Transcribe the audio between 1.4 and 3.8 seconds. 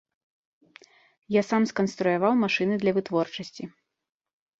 сам сканструяваў машыны для вытворчасці.